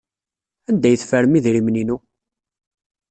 Anda 0.69 0.87
ay 0.89 0.97
teffrem 0.99 1.33
idrimen-inu? 1.37 1.97